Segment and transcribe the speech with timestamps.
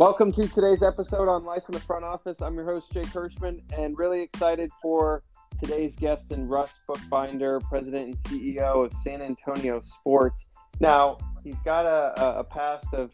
[0.00, 2.40] Welcome to today's episode on Life in the Front Office.
[2.40, 5.22] I'm your host, Jake Hirschman, and really excited for
[5.62, 10.46] today's guest and Russ Bookbinder, President and CEO of San Antonio Sports.
[10.80, 13.10] Now, he's got a, a past of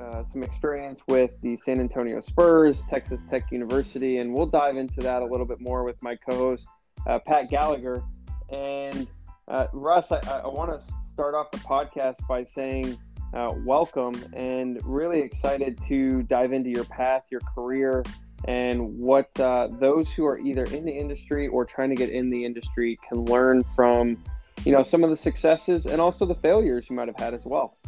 [0.00, 5.02] uh, some experience with the San Antonio Spurs, Texas Tech University, and we'll dive into
[5.02, 6.66] that a little bit more with my co host,
[7.06, 8.02] uh, Pat Gallagher.
[8.48, 9.06] And
[9.48, 10.80] uh, Russ, I, I want to
[11.12, 12.96] start off the podcast by saying,
[13.34, 18.04] uh, welcome and really excited to dive into your path, your career,
[18.46, 22.30] and what uh, those who are either in the industry or trying to get in
[22.30, 24.22] the industry can learn from,
[24.64, 27.46] you know, some of the successes and also the failures you might have had as
[27.46, 27.78] well.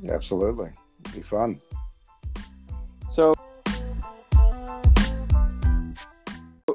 [0.00, 0.70] Yeah, absolutely,
[1.04, 1.60] It'd be fun.
[3.14, 3.34] So,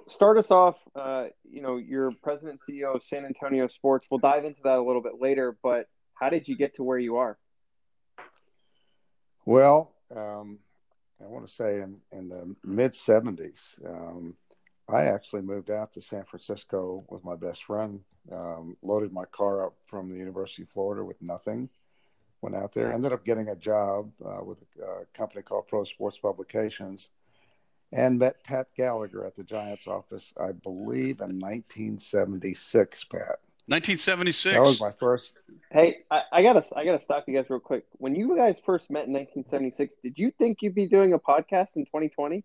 [0.09, 0.75] start us off.
[0.95, 4.05] Uh, you know, you're president CEO of San Antonio Sports.
[4.09, 6.99] We'll dive into that a little bit later, but how did you get to where
[6.99, 7.37] you are?
[9.45, 10.59] Well, um,
[11.21, 14.35] I want to say in, in the mid 70s, um,
[14.89, 19.65] I actually moved out to San Francisco with my best friend, um, loaded my car
[19.65, 21.69] up from the University of Florida with nothing,
[22.41, 25.83] went out there, ended up getting a job uh, with a, a, company called Pro
[25.83, 27.09] Sports Publications,
[27.91, 33.39] and met Pat Gallagher at the Giants office, I believe in 1976, Pat.
[33.67, 34.53] 1976.
[34.53, 35.31] That was my first.
[35.71, 37.85] Hey, I, I, gotta, I gotta stop you guys real quick.
[37.93, 41.75] When you guys first met in 1976, did you think you'd be doing a podcast
[41.75, 42.43] in 2020?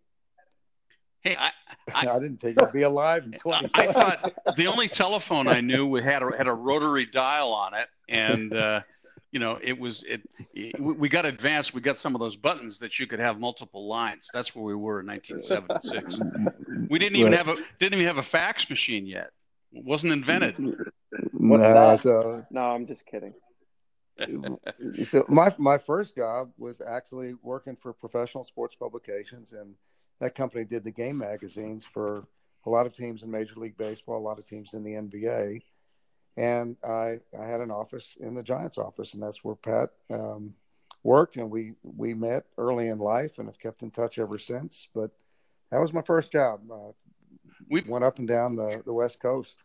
[1.21, 1.51] Hey, I,
[1.93, 3.71] I, I didn't think I'd be alive in 2020.
[3.75, 7.89] I thought the only telephone I knew had a, had a rotary dial on it,
[8.09, 8.83] and uh,
[9.33, 10.23] you know, it was it,
[10.55, 10.81] it.
[10.81, 11.75] We got advanced.
[11.75, 14.31] We got some of those buttons that you could have multiple lines.
[14.33, 16.89] That's where we were in 1976.
[16.89, 19.31] We didn't even have a didn't even have a fax machine yet.
[19.73, 20.57] It wasn't invented.
[20.59, 20.93] What's
[21.33, 22.01] no, that?
[22.01, 23.35] So, no, I'm just kidding.
[25.05, 29.75] so my my first job was actually working for professional sports publications, and
[30.21, 32.27] that company did the game magazines for
[32.67, 35.63] a lot of teams in Major League Baseball, a lot of teams in the NBA,
[36.37, 40.55] and I I had an office in the Giants office, and that's where Pat um,
[41.03, 44.89] worked, and we we met early in life and have kept in touch ever since.
[44.95, 45.11] But
[45.71, 46.61] that was my first job.
[46.71, 46.93] Uh,
[47.69, 49.63] we went up and down the the West Coast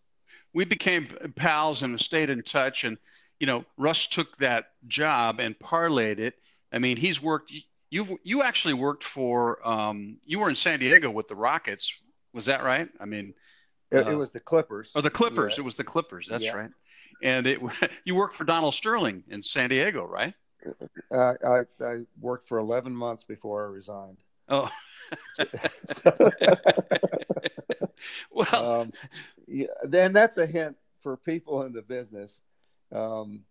[0.54, 2.84] we became pals and stayed in touch.
[2.84, 2.98] And
[3.40, 6.36] you know, Russ took that job and parlayed it.
[6.72, 7.52] I mean, he's worked.
[7.90, 9.68] You you actually worked for.
[9.68, 11.92] Um, you were in San Diego with the Rockets.
[12.34, 12.90] Was that right?
[13.00, 13.34] I mean,
[13.92, 14.92] it, uh, it was the Clippers.
[14.96, 15.54] Or the Clippers.
[15.54, 15.62] Yeah.
[15.62, 16.28] It was the Clippers.
[16.30, 16.54] That's yeah.
[16.54, 16.72] right.
[17.22, 17.60] And it
[18.06, 20.34] you worked for Donald Sterling in San Diego, right?
[21.12, 24.18] Uh, I I worked for 11 months before I resigned.
[24.50, 24.70] Oh.
[28.32, 28.92] well, um,
[29.48, 32.42] yeah, then that's a hint for people in the business.
[32.92, 33.42] Um,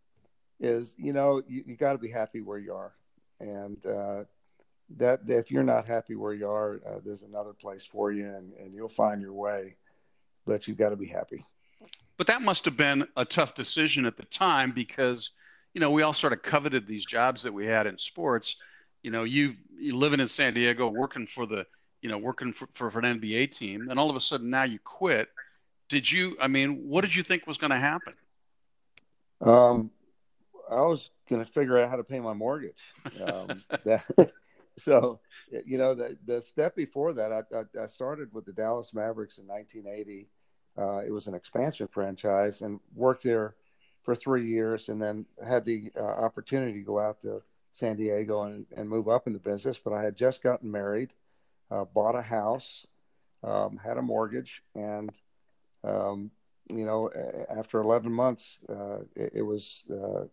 [0.61, 2.95] is you know you, you got to be happy where you are,
[3.41, 4.25] and uh,
[4.97, 8.53] that if you're not happy where you are, uh, there's another place for you, and,
[8.55, 9.77] and you'll find your way.
[10.47, 11.45] But you've got to be happy.
[12.17, 15.31] But that must have been a tough decision at the time because
[15.75, 18.57] you know we all sort of coveted these jobs that we had in sports.
[19.03, 21.67] You know, you, you living in San Diego, working for the
[22.03, 24.65] you know, working for, for, for, an NBA team, and all of a sudden now
[24.65, 25.29] you quit.
[25.89, 26.37] Did you?
[26.41, 28.15] I mean, what did you think was going to happen?
[29.41, 29.91] Um,
[30.69, 32.83] I was going to figure out how to pay my mortgage.
[33.25, 34.05] Um, that,
[34.79, 35.21] so,
[35.65, 39.39] you know, the the step before that, I, I, I started with the Dallas Mavericks
[39.39, 40.29] in 1980.
[40.77, 43.55] Uh, it was an expansion franchise, and worked there
[44.03, 48.43] for three years, and then had the uh, opportunity to go out to San Diego
[48.43, 49.78] and, and move up in the business.
[49.78, 51.12] But I had just gotten married
[51.72, 52.87] uh, bought a house,
[53.43, 55.10] um, had a mortgage, and
[55.84, 56.31] um,
[56.72, 57.11] you know,
[57.50, 60.25] after 11 months, uh, it, it, was uh,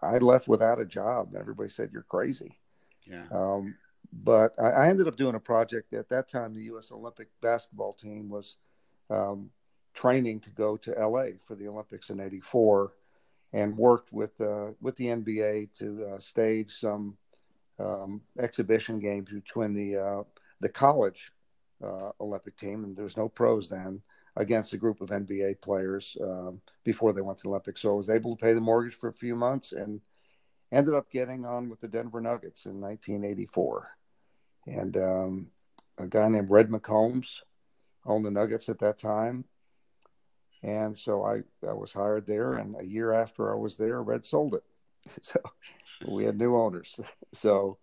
[0.00, 1.34] I left without a job.
[1.36, 2.56] Everybody said you're crazy.
[3.04, 3.24] Yeah.
[3.32, 3.74] Um,
[4.12, 6.54] but I, I, ended up doing a project at that time.
[6.54, 6.92] The U.S.
[6.92, 8.58] Olympic basketball team was
[9.10, 9.50] um,
[9.94, 11.32] training to go to L.A.
[11.46, 12.92] for the Olympics in '84,
[13.52, 17.16] and worked with uh, with the NBA to uh, stage some
[17.78, 20.22] um, exhibition games between the uh,
[20.60, 21.32] the college
[21.82, 24.00] uh, Olympic team, and there was no pros then,
[24.36, 27.82] against a group of NBA players um, before they went to the Olympics.
[27.82, 30.00] So I was able to pay the mortgage for a few months and
[30.70, 33.90] ended up getting on with the Denver Nuggets in 1984.
[34.66, 35.46] And um,
[35.98, 37.40] a guy named Red McCombs
[38.06, 39.44] owned the Nuggets at that time.
[40.62, 42.54] And so I, I was hired there.
[42.54, 44.64] And a year after I was there, Red sold it.
[45.22, 45.40] So
[46.08, 46.98] we had new owners.
[47.34, 47.78] So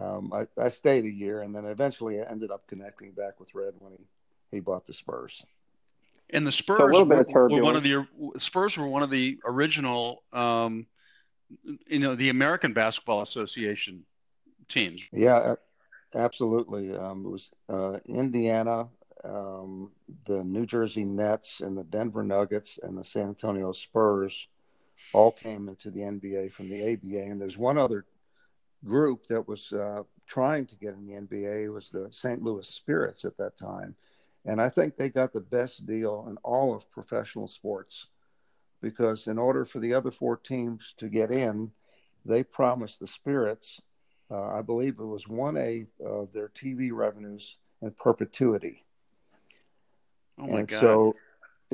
[0.00, 3.54] um, I, I, stayed a year and then eventually I ended up connecting back with
[3.54, 4.04] Red when he,
[4.50, 5.44] he bought the Spurs.
[6.30, 8.06] And the Spurs so were, were, one of the
[8.38, 10.86] Spurs were one of the original, um,
[11.86, 14.04] you know, the American Basketball Association
[14.68, 15.02] teams.
[15.12, 15.54] Yeah,
[16.14, 16.94] Absolutely.
[16.94, 18.88] Um, it was uh, Indiana,
[19.24, 19.90] um,
[20.26, 24.48] the New Jersey Nets, and the Denver Nuggets, and the San Antonio Spurs
[25.12, 27.30] all came into the NBA from the ABA.
[27.30, 28.04] And there's one other
[28.84, 32.42] group that was uh, trying to get in the NBA was the St.
[32.42, 33.94] Louis Spirits at that time.
[34.44, 38.06] And I think they got the best deal in all of professional sports
[38.80, 41.70] because in order for the other four teams to get in,
[42.24, 43.80] they promised the Spirits,
[44.30, 48.84] uh, I believe it was one eighth of their TV revenues in perpetuity.
[50.40, 50.80] Oh my and God.
[50.80, 51.16] so,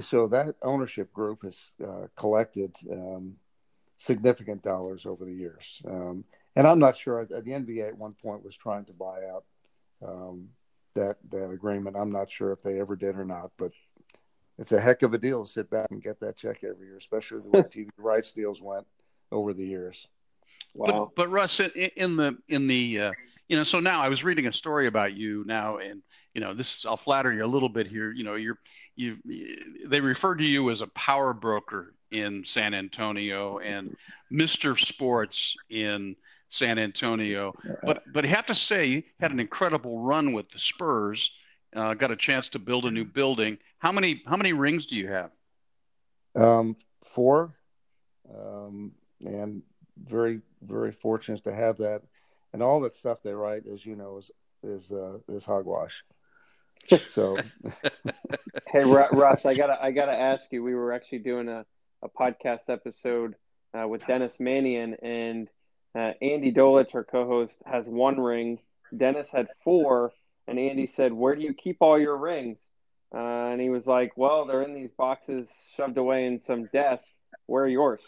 [0.01, 3.37] so that ownership group has uh, collected um,
[3.97, 5.81] significant dollars over the years.
[5.87, 6.25] Um,
[6.55, 7.25] and I'm not sure.
[7.25, 9.45] The NBA at one point was trying to buy out
[10.07, 10.49] um,
[10.95, 11.97] that that agreement.
[11.97, 13.73] I'm not sure if they ever did or not, but
[14.59, 16.97] it's a heck of a deal to sit back and get that check every year,
[16.97, 18.87] especially the way TV rights deals went
[19.31, 20.09] over the years.
[20.75, 21.13] Wow.
[21.15, 23.13] But but Russ, in, in the in the uh,
[23.49, 26.03] you know, so now I was reading a story about you now, and
[26.37, 28.13] you know, this I'll flatter you a little bit here.
[28.13, 28.59] You know, you're
[28.95, 29.17] you
[29.87, 33.97] they refer to you as a power broker in San Antonio and
[34.31, 34.79] Mr.
[34.79, 36.15] Sports in
[36.51, 37.55] San Antonio.
[37.83, 41.31] But but I have to say, you had an incredible run with the Spurs.
[41.75, 43.57] Uh, got a chance to build a new building.
[43.79, 45.31] How many how many rings do you have?
[46.35, 47.55] Um, four,
[48.31, 48.93] um,
[49.25, 49.63] and
[50.05, 52.03] very very fortunate to have that.
[52.53, 54.31] And all that stuff they write, as you know, is
[54.63, 56.05] is uh, is hogwash.
[57.09, 57.37] So,
[58.69, 60.63] hey Russ, I gotta I gotta ask you.
[60.63, 61.65] We were actually doing a,
[62.03, 63.35] a podcast episode
[63.75, 65.49] uh, with Dennis Mannion, and
[65.95, 68.59] uh, Andy Dolich, our co-host, has one ring.
[68.97, 70.13] Dennis had four,
[70.47, 72.59] and Andy said, "Where do you keep all your rings?"
[73.15, 77.07] Uh, and he was like, "Well, they're in these boxes shoved away in some desk.
[77.47, 78.03] Where are yours?"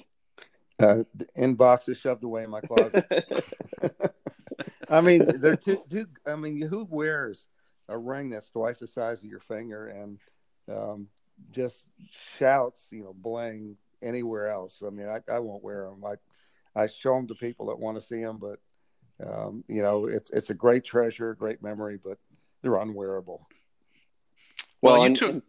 [0.80, 1.02] Uh,
[1.34, 3.04] in boxes shoved away in my closet.
[4.88, 6.06] I mean, they're too, too.
[6.26, 7.46] I mean, who wears
[7.88, 10.18] a ring that's twice the size of your finger and
[10.70, 11.08] um,
[11.50, 14.82] just shouts, you know, bling anywhere else?
[14.86, 16.04] I mean, I, I won't wear them.
[16.04, 16.14] I
[16.80, 18.58] I show them to people that want to see them, but
[19.26, 22.18] um, you know, it's it's a great treasure, great memory, but
[22.62, 23.46] they're unwearable.
[24.80, 25.44] Well, well you and, took.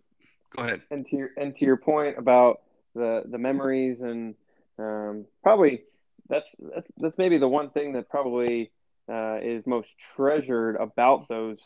[0.55, 0.81] Go ahead.
[0.89, 2.61] And to your and to your point about
[2.95, 4.35] the the memories and
[4.79, 5.83] um, probably
[6.27, 8.71] that's, that's that's maybe the one thing that probably
[9.11, 11.59] uh, is most treasured about those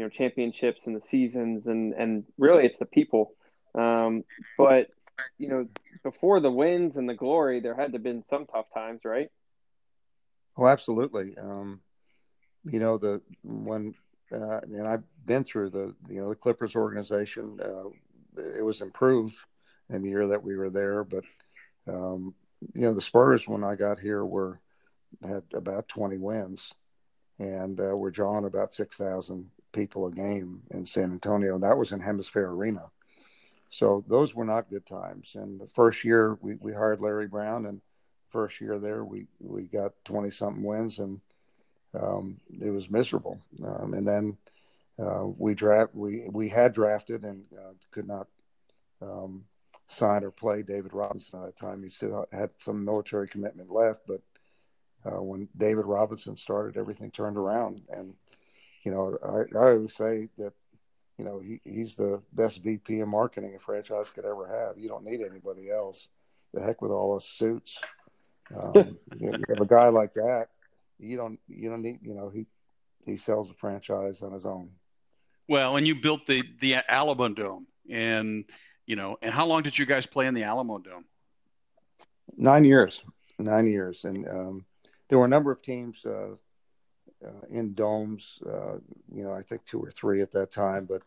[0.00, 3.34] you know championships and the seasons and and really it's the people.
[3.74, 4.24] Um,
[4.56, 4.88] but
[5.36, 5.68] you know
[6.02, 9.28] before the wins and the glory, there had to have been some tough times, right?
[10.56, 11.36] Oh, absolutely.
[11.36, 11.80] Um,
[12.64, 13.94] you know the when
[14.32, 17.60] uh, and I've been through the you know the Clippers organization.
[17.62, 17.90] Uh,
[18.56, 19.36] it was improved
[19.90, 21.24] in the year that we were there, but
[21.86, 22.34] um,
[22.72, 24.60] you know the Spurs when I got here were
[25.22, 26.72] had about 20 wins,
[27.38, 31.58] and uh, we're drawing about 6,000 people a game in San Antonio.
[31.58, 32.84] That was in HemisFair Arena,
[33.68, 35.32] so those were not good times.
[35.34, 37.80] And the first year we, we hired Larry Brown, and
[38.30, 41.20] first year there we we got 20 something wins, and
[41.94, 43.40] um, it was miserable.
[43.64, 44.36] Um, and then
[44.98, 48.26] uh, we draft we we had drafted and uh, could not
[49.00, 49.44] um,
[49.88, 51.82] sign or play David Robinson at that time.
[51.82, 54.20] He still had some military commitment left, but
[55.04, 57.82] uh, when David Robinson started, everything turned around.
[57.88, 58.14] And
[58.82, 60.52] you know, I, I always say that
[61.18, 64.78] you know he, he's the best VP of marketing a franchise could ever have.
[64.78, 66.08] You don't need anybody else.
[66.54, 67.78] The heck with all those suits.
[68.54, 70.48] Um, you have a guy like that.
[70.98, 72.46] You don't you don't need you know he
[73.04, 74.70] he sells a franchise on his own.
[75.48, 78.44] Well, and you built the the Alamo Dome, and
[78.86, 81.04] you know, and how long did you guys play in the Alamo Dome?
[82.36, 83.04] Nine years,
[83.38, 84.64] nine years, and um,
[85.08, 86.36] there were a number of teams uh,
[87.24, 88.38] uh, in domes.
[88.46, 88.76] Uh,
[89.12, 91.02] you know, I think two or three at that time, but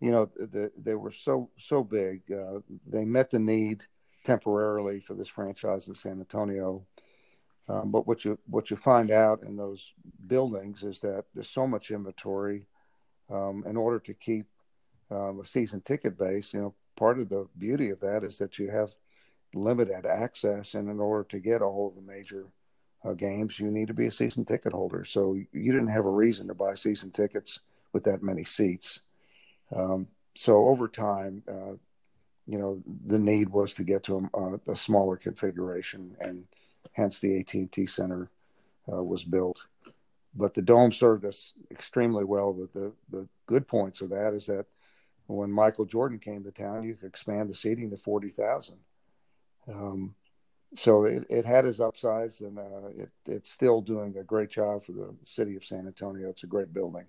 [0.00, 2.22] you know, the, they were so so big.
[2.30, 3.84] Uh, they met the need
[4.24, 6.84] temporarily for this franchise in San Antonio.
[7.68, 9.94] Um, but what you what you find out in those
[10.26, 12.66] buildings is that there's so much inventory.
[13.30, 14.46] Um, in order to keep
[15.10, 18.58] um, a season ticket base, you know, part of the beauty of that is that
[18.58, 18.90] you have
[19.54, 22.46] limited access, and in order to get all of the major
[23.04, 25.04] uh, games, you need to be a season ticket holder.
[25.04, 27.60] So you didn't have a reason to buy season tickets
[27.92, 29.00] with that many seats.
[29.74, 31.74] Um, so over time, uh,
[32.46, 36.44] you know, the need was to get to a, a smaller configuration, and
[36.92, 38.30] hence the AT&T Center
[38.92, 39.66] uh, was built.
[40.34, 42.52] But the dome served us extremely well.
[42.52, 44.66] The, the, the good points of that is that
[45.26, 48.76] when Michael Jordan came to town, you could expand the seating to forty thousand.
[49.72, 50.14] Um,
[50.76, 54.84] so it, it had its upsides, and uh, it, it's still doing a great job
[54.84, 56.30] for the city of San Antonio.
[56.30, 57.04] It's a great building.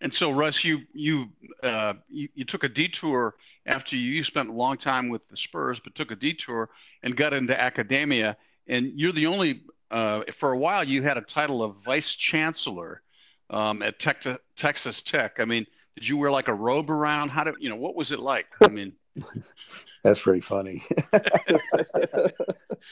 [0.00, 1.26] And so, Russ, you you,
[1.62, 3.34] uh, you, you took a detour
[3.66, 6.70] after you, spent a long time with the Spurs, but took a detour
[7.02, 8.36] and got into academia.
[8.68, 13.02] And you're the only uh, for a while you had a title of vice chancellor
[13.50, 14.24] um, at Tech,
[14.54, 15.40] Texas Tech.
[15.40, 17.30] I mean, did you wear like a robe around?
[17.30, 17.76] How did you know?
[17.76, 18.46] What was it like?
[18.62, 18.92] I mean.
[20.04, 20.82] That's pretty funny.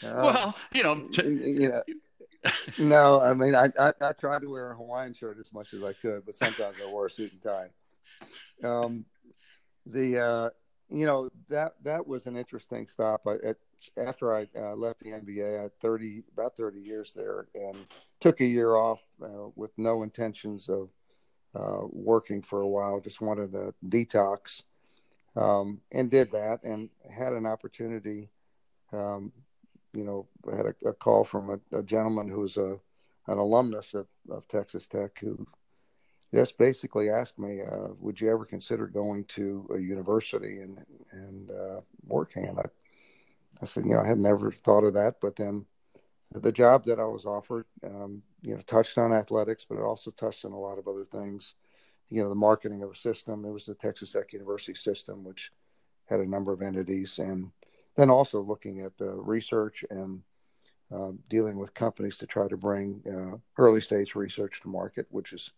[0.02, 1.82] well, you know, t- you know,
[2.78, 5.82] no, I mean, I, I, I tried to wear a Hawaiian shirt as much as
[5.82, 7.70] I could, but sometimes I wore a suit and tie.
[8.66, 9.04] Um,
[9.86, 10.50] the uh,
[10.88, 13.22] you know that that was an interesting stop.
[13.26, 13.56] I, at,
[13.96, 17.76] after I uh, left the NBA, I had thirty about thirty years there, and
[18.20, 20.90] took a year off uh, with no intentions of
[21.54, 23.00] uh, working for a while.
[23.00, 24.62] Just wanted to detox
[25.36, 28.30] um, and did that and had an opportunity.
[28.92, 29.32] Um,
[29.92, 32.78] you know, had a, a call from a, a, gentleman who's a
[33.28, 35.46] an alumnus of, of Texas Tech who
[36.34, 40.78] just basically asked me, uh, "Would you ever consider going to a university and
[41.12, 42.64] and uh, working?" And I,
[43.62, 45.66] I said, "You know, I had never thought of that." But then
[46.32, 50.10] the job that I was offered, um, you know, touched on athletics, but it also
[50.10, 51.54] touched on a lot of other things
[52.10, 53.44] you know the marketing of a system.
[53.44, 55.50] It was the Texas Tech University system, which
[56.06, 57.50] had a number of entities, and
[57.96, 60.22] then also looking at uh, research and
[60.94, 65.32] uh, dealing with companies to try to bring uh, early stage research to market, which
[65.32, 65.50] is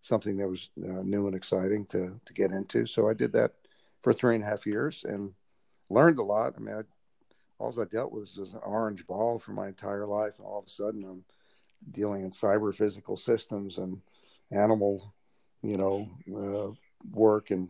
[0.00, 2.86] something that was uh, new and exciting to to get into.
[2.86, 3.52] So I did that
[4.02, 5.32] for three and a half years and
[5.90, 6.54] learned a lot.
[6.56, 6.82] I mean, I,
[7.58, 10.66] all I dealt with was an orange ball for my entire life, and all of
[10.66, 11.24] a sudden I'm
[11.90, 14.00] dealing in cyber physical systems and
[14.50, 15.14] animal
[15.66, 16.70] you know, uh,
[17.12, 17.68] work and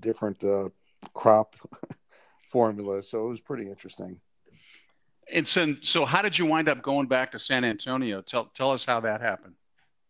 [0.00, 0.70] different uh,
[1.12, 1.54] crop
[2.50, 3.08] formulas.
[3.08, 4.18] So it was pretty interesting.
[5.32, 8.20] And so, so how did you wind up going back to San Antonio?
[8.22, 9.54] Tell tell us how that happened.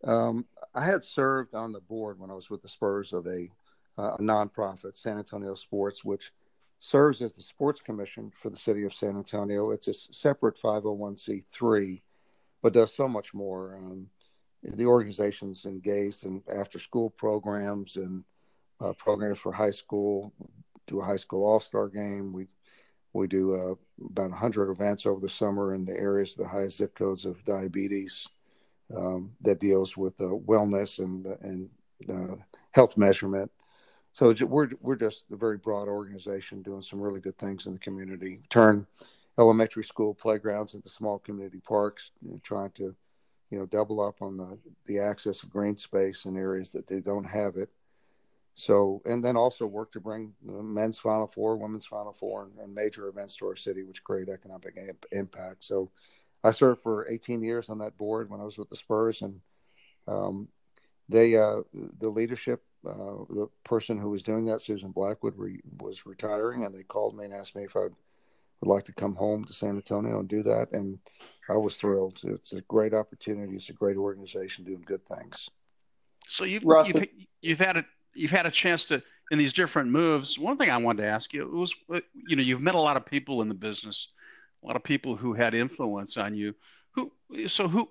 [0.04, 3.48] Um, I had served on the board when I was with the Spurs of a,
[3.98, 6.32] uh, a nonprofit, San Antonio Sports, which
[6.78, 9.72] serves as the sports commission for the city of San Antonio.
[9.72, 12.00] It's a separate 501c3,
[12.62, 13.76] but does so much more.
[13.76, 14.06] Um,
[14.62, 18.24] the organization's engaged in after school programs and
[18.80, 20.32] uh, programs for high school.
[20.86, 22.32] Do a high school all star game.
[22.32, 22.48] We
[23.12, 23.74] we do uh,
[24.06, 27.44] about 100 events over the summer in the areas of the highest zip codes of
[27.44, 28.26] diabetes
[28.96, 31.70] um, that deals with uh, wellness and and
[32.08, 32.36] uh,
[32.72, 33.50] health measurement.
[34.12, 37.78] So we're we're just a very broad organization doing some really good things in the
[37.78, 38.40] community.
[38.50, 38.86] Turn
[39.38, 42.94] elementary school playgrounds into small community parks, you know, trying to
[43.50, 47.00] you know, double up on the, the access of green space in areas that they
[47.00, 47.70] don't have it.
[48.54, 52.74] So, and then also work to bring men's Final Four, women's Final Four, and, and
[52.74, 54.78] major events to our city, which create economic
[55.12, 55.64] impact.
[55.64, 55.90] So,
[56.42, 59.40] I served for 18 years on that board when I was with the Spurs, and
[60.08, 60.48] um,
[61.08, 66.06] they, uh, the leadership, uh, the person who was doing that, Susan Blackwood, re- was
[66.06, 67.88] retiring, and they called me and asked me if I
[68.60, 70.68] would like to come home to San Antonio and do that.
[70.72, 70.98] And
[71.48, 72.20] I was thrilled.
[72.22, 73.56] It's a great opportunity.
[73.56, 75.48] It's a great organization doing good things.
[76.28, 77.06] So you've you've,
[77.40, 80.38] you've had a you've had a chance to in these different moves.
[80.38, 81.74] One thing I wanted to ask you was,
[82.28, 84.08] you know, you've met a lot of people in the business,
[84.62, 86.54] a lot of people who had influence on you.
[86.92, 87.12] Who
[87.46, 87.88] so who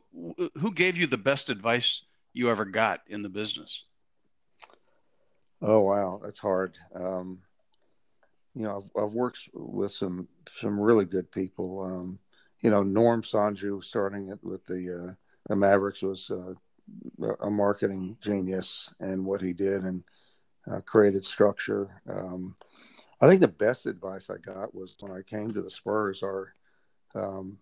[0.57, 3.83] who gave you the best advice you ever got in the business?
[5.61, 6.77] Oh wow, that's hard.
[6.93, 7.39] Um,
[8.55, 10.27] you know, I've, I've, worked with some
[10.59, 11.81] some really good people.
[11.81, 12.19] Um,
[12.61, 15.13] you know, Norm Sonju starting it with the uh,
[15.47, 16.53] the Mavericks was uh,
[17.41, 20.03] a marketing genius and what he did and
[20.69, 22.01] uh, created structure.
[22.09, 22.55] Um,
[23.21, 26.23] I think the best advice I got was when I came to the Spurs.
[26.23, 26.53] Our
[27.15, 27.57] um,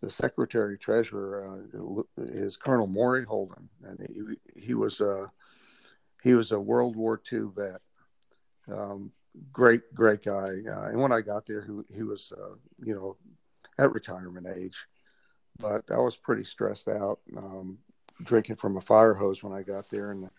[0.00, 3.98] the secretary treasurer uh, is Colonel Maury Holden, and
[4.54, 5.30] he he was a
[6.22, 7.80] he was a World War II vet.
[8.70, 9.12] Um,
[9.52, 10.50] great, great guy.
[10.66, 13.16] Uh, and when I got there, he, he was, uh, you know,
[13.78, 14.86] at retirement age.
[15.58, 17.78] But I was pretty stressed out, um,
[18.22, 20.10] drinking from a fire hose when I got there.
[20.10, 20.30] And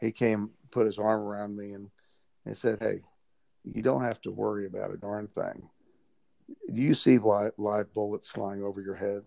[0.00, 1.90] he came, put his arm around me, and,
[2.46, 3.00] and said, Hey,
[3.64, 5.68] you don't have to worry about a darn thing.
[6.68, 9.22] Do you see live, live bullets flying over your head?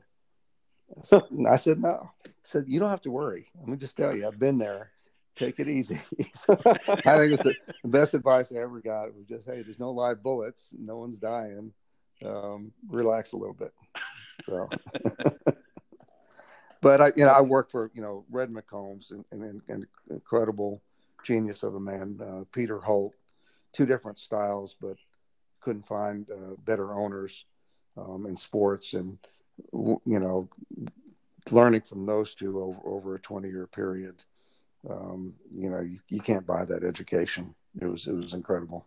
[1.48, 2.10] I said, No.
[2.26, 3.48] I said, You don't have to worry.
[3.60, 4.92] Let me just tell you, I've been there.
[5.38, 6.00] Take it easy.
[6.50, 9.16] I think it's the, best advice I ever got.
[9.16, 10.70] Was just, Hey, there's no live bullets.
[10.78, 11.74] No one's dying
[12.26, 13.74] um, relax a little bit.
[14.46, 14.70] So,
[16.82, 20.82] but I, you know, I work for you know Red McCombs and, and incredible
[21.24, 23.16] genius of a man, uh, Peter Holt.
[23.74, 24.98] Two different styles, but
[25.60, 27.46] couldn't find uh, better owners.
[27.98, 29.18] um, in sports, and
[29.74, 30.50] you know,
[31.52, 34.24] learning from those two over, over a 20 year period.
[34.90, 37.56] Um, you know, you, you can't buy that education.
[37.80, 38.86] It was it was incredible.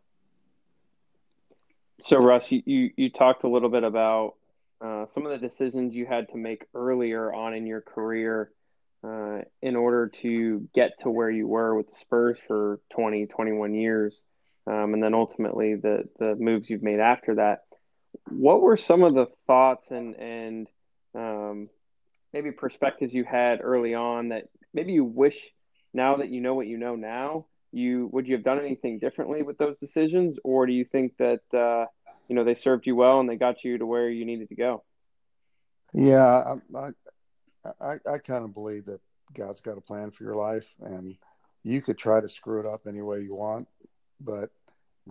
[2.00, 4.34] So, Russ, you, you, you talked a little bit about
[4.80, 8.50] uh, some of the decisions you had to make earlier on in your career
[9.04, 13.74] uh, in order to get to where you were with the Spurs for 20, 21
[13.74, 14.22] years,
[14.66, 17.64] um, and then ultimately the the moves you've made after that.
[18.28, 20.68] What were some of the thoughts and and
[21.14, 21.68] um,
[22.32, 25.36] maybe perspectives you had early on that maybe you wish
[25.92, 29.42] now that you know what you know now you would you have done anything differently
[29.42, 30.38] with those decisions?
[30.44, 31.86] Or do you think that uh,
[32.28, 34.56] you know they served you well and they got you to where you needed to
[34.56, 34.84] go?
[35.92, 36.90] Yeah i
[37.80, 39.00] i, I kind of believe that
[39.34, 41.16] god's got a plan for your life and
[41.62, 43.68] you could try to screw it up any way you want
[44.20, 44.50] but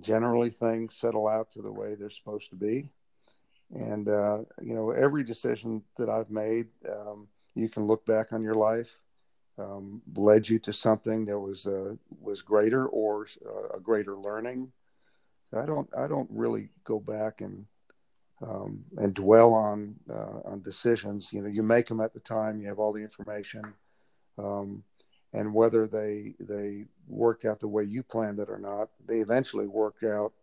[0.01, 2.89] generally things settle out to the way they're supposed to be.
[3.71, 8.41] And uh, you know every decision that i've made um, you can look back on
[8.41, 8.89] your life
[9.59, 14.71] um, led you to something that was uh, was greater or uh, a greater learning.
[15.55, 17.65] I don't I don't really go back and
[18.41, 21.33] um, and dwell on uh, on decisions.
[21.33, 22.61] You know, you make them at the time.
[22.61, 23.73] You have all the information,
[24.37, 24.83] um,
[25.33, 29.67] and whether they they work out the way you planned it or not, they eventually
[29.67, 30.33] work out.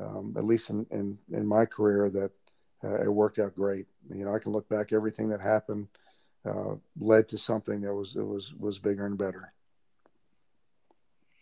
[0.00, 2.30] Um, at least in, in in my career, that
[2.84, 3.86] uh, it worked out great.
[4.14, 5.88] You know, I can look back everything that happened
[6.44, 9.52] uh, led to something that was it was was bigger and better.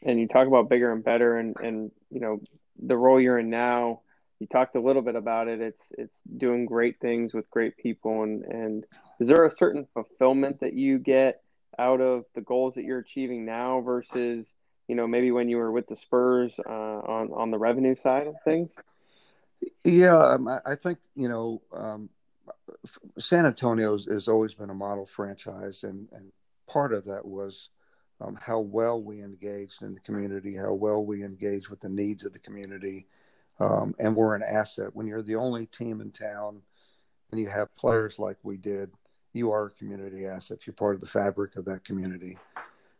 [0.03, 2.41] And you talk about bigger and better, and and you know
[2.81, 4.01] the role you're in now.
[4.39, 5.61] You talked a little bit about it.
[5.61, 8.85] It's it's doing great things with great people, and and
[9.21, 11.43] is there a certain fulfillment that you get
[11.79, 14.55] out of the goals that you're achieving now versus
[14.89, 18.27] you know maybe when you were with the Spurs uh, on on the revenue side
[18.27, 18.75] of things?
[19.85, 22.11] Yeah, um, I think you know um,
[23.19, 26.33] San Antonio has always been a model franchise, and, and
[26.69, 27.71] part of that was
[28.21, 32.25] um, how well we engaged in the community, how well we engaged with the needs
[32.25, 33.07] of the community,
[33.61, 34.95] um, and we're an asset.
[34.95, 36.63] When you're the only team in town
[37.31, 38.91] and you have players like we did,
[39.33, 40.67] you are a community asset.
[40.67, 42.39] You're part of the fabric of that community.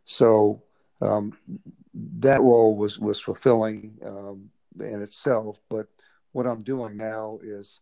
[0.05, 0.61] So
[1.01, 1.37] um,
[1.93, 5.57] that role was was fulfilling um, in itself.
[5.69, 5.87] But
[6.31, 7.79] what I'm doing now is,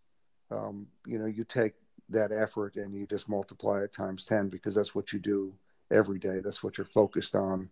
[0.52, 1.74] um, you know, you take
[2.10, 5.54] that effort and you just multiply it times 10 because that's what you do
[5.92, 6.40] every day.
[6.40, 7.70] That's what you're focused on.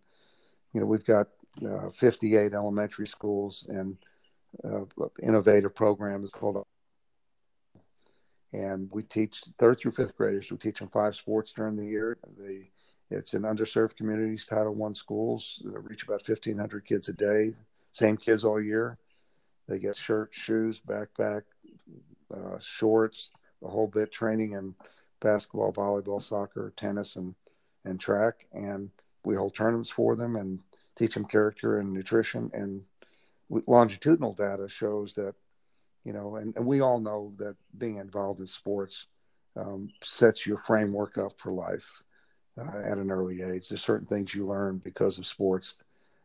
[0.74, 1.28] You know, we've got
[1.66, 3.98] uh, 58 elementary schools and
[4.64, 4.86] uh,
[5.22, 6.66] innovative program is called
[8.54, 10.52] and we teach third through fifth graders.
[10.52, 12.20] We teach them five sports during the year.
[12.38, 12.70] They,
[13.10, 15.62] it's in underserved communities, Title One schools.
[15.66, 17.56] They reach about 1,500 kids a day.
[17.92, 19.00] Same kids all year.
[19.68, 21.44] They get shirts, shoes, backpack,
[22.34, 23.32] uh, shorts,
[23.64, 24.76] a whole bit training in
[25.22, 27.36] basketball, volleyball, soccer, tennis, and
[27.86, 28.48] and track.
[28.54, 28.90] And
[29.26, 30.60] we hold tournaments for them and
[30.98, 32.50] teach them character and nutrition.
[32.54, 32.84] And
[33.50, 35.36] longitudinal data shows that,
[36.04, 39.08] you know, and, and we all know that being involved in sports
[39.56, 42.04] um, sets your framework up for life
[42.58, 43.70] uh, at an early age.
[43.70, 45.78] There's certain things you learn because of sports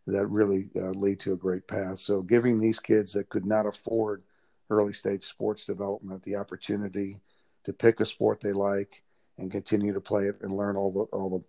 [0.06, 2.00] that really uh, lead to a great path.
[2.00, 4.22] So giving these kids that could not afford
[4.70, 7.20] early stage sports development the opportunity
[7.64, 9.02] to pick a sport they like
[9.38, 11.44] and continue to play it and learn all the all the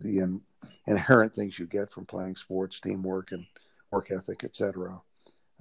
[0.00, 0.40] the in,
[0.86, 3.44] inherent things you get from playing sports, teamwork and
[3.90, 5.00] work ethic, etc.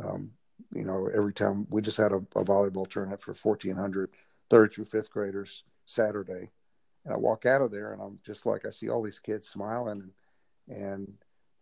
[0.04, 0.32] Um,
[0.74, 4.10] you know, every time we just had a, a volleyball tournament for 1,400
[4.50, 6.50] third through fifth graders Saturday,
[7.06, 9.48] and I walk out of there and I'm just like I see all these kids
[9.48, 10.12] smiling
[10.70, 11.13] and and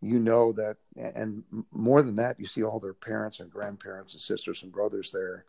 [0.01, 4.21] you know that and more than that you see all their parents and grandparents and
[4.21, 5.45] sisters and brothers there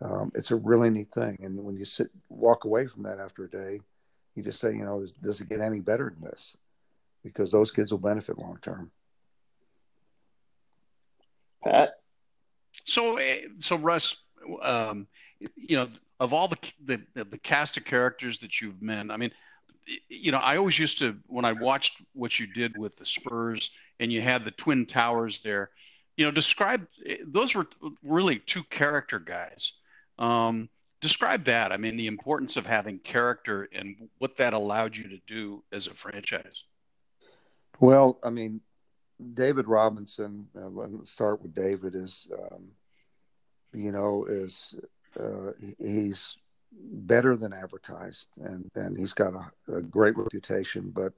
[0.00, 1.38] um, it's a really neat thing.
[1.42, 3.80] And when you sit, walk away from that after a day,
[4.34, 6.56] you just say, you know, does, does it get any better than this?
[7.24, 8.90] Because those kids will benefit long term.
[11.64, 12.00] Pat.
[12.84, 14.16] So, eh, so Russ,
[14.62, 15.06] um,
[15.56, 15.88] you know,
[16.20, 19.32] of all the, the the cast of characters that you've met, I mean,
[20.08, 23.70] you know, I always used to when I watched what you did with the Spurs
[24.00, 25.70] and you had the Twin Towers there.
[26.16, 26.86] You know, describe
[27.26, 27.66] those were
[28.02, 29.74] really two character guys.
[30.18, 30.68] Um,
[31.00, 31.72] describe that.
[31.72, 35.86] I mean, the importance of having character and what that allowed you to do as
[35.86, 36.64] a franchise.
[37.80, 38.60] Well, I mean,
[39.34, 40.48] David Robinson.
[40.56, 41.94] Uh, let's start with David.
[41.94, 42.68] Is um,
[43.72, 44.74] you know is
[45.18, 46.36] uh, he's
[46.72, 50.92] better than advertised, and and he's got a, a great reputation.
[50.94, 51.12] But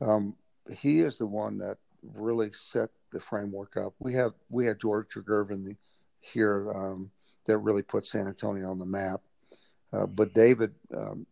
[0.00, 0.34] um,
[0.72, 3.94] he is the one that really set the framework up.
[3.98, 5.76] We have we had George Gervin
[6.20, 7.10] here um,
[7.46, 9.20] that really put San Antonio on the map.
[9.92, 11.26] Uh, but David um,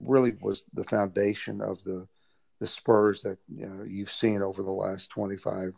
[0.00, 2.06] really was the foundation of the
[2.58, 5.74] the Spurs that you know, you've seen over the last 25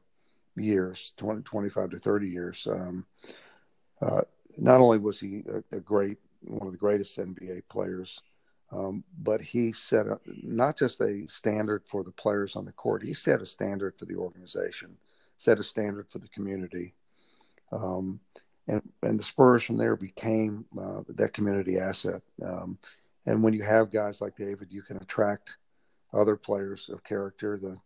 [0.57, 2.69] years, 20, 25 to 30 years.
[2.71, 3.07] Um,
[4.01, 4.23] uh,
[4.57, 8.21] not only was he a, a, great, one of the greatest NBA players,
[8.71, 13.03] um, but he set a, not just a standard for the players on the court,
[13.03, 14.97] he set a standard for the organization,
[15.39, 16.95] set a standard for the community.
[17.73, 18.21] Um,
[18.67, 22.21] and, and the Spurs from there became uh, that community asset.
[22.45, 22.79] Um,
[23.25, 25.57] and when you have guys like David, you can attract
[26.13, 27.59] other players of character.
[27.61, 27.79] The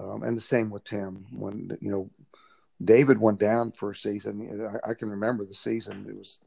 [0.00, 1.26] um, and the same with Tim.
[1.30, 2.10] When you know
[2.82, 6.06] David went down for a season, I, I can remember the season.
[6.08, 6.40] It was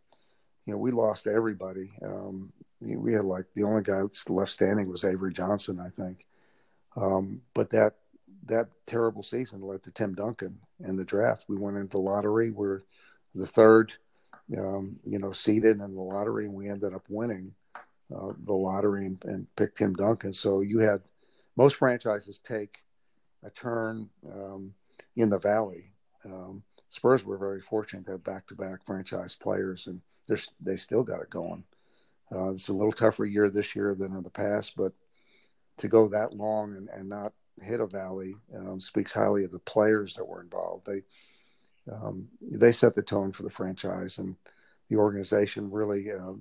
[0.66, 1.92] you know we lost everybody.
[2.02, 2.52] Um,
[2.82, 6.26] we had like the only guy that's left standing was Avery Johnson, I think.
[6.96, 7.96] Um, but that
[8.46, 11.46] that terrible season led to Tim Duncan and the draft.
[11.48, 12.52] We went into the lottery.
[12.52, 12.82] We're
[13.34, 13.94] the third,
[14.58, 17.54] um, you know, seated in the lottery, and we ended up winning
[18.16, 20.32] uh, the lottery and, and, picked Tim Duncan.
[20.32, 21.02] So you had
[21.56, 22.84] most franchises take
[23.44, 24.76] a turn um,
[25.16, 25.92] in the valley.
[26.24, 30.02] Um, Spurs were very fortunate to have back-to-back franchise players, and
[30.60, 31.64] they still got it going.
[32.34, 34.94] Uh, it's a little tougher year this year than in the past, but
[35.78, 39.60] to go that long and, and not hit a valley um, speaks highly of the
[39.60, 40.86] players that were involved.
[40.86, 41.04] They
[41.92, 44.36] um, they set the tone for the franchise and
[44.90, 45.70] the organization.
[45.70, 46.34] Really, uh,